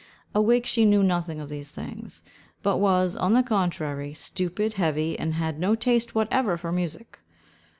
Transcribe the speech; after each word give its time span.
Awake, 0.33 0.65
she 0.65 0.83
knew 0.83 1.03
nothing 1.03 1.39
of 1.39 1.47
these 1.47 1.69
things; 1.69 2.23
but 2.63 2.77
was, 2.79 3.15
on 3.15 3.33
the 3.33 3.43
contrary, 3.43 4.15
stupid, 4.15 4.73
heavy, 4.73 5.13
and 5.19 5.35
had 5.35 5.59
no 5.59 5.75
taste 5.75 6.15
whatever 6.15 6.57
for 6.57 6.71
music. 6.71 7.19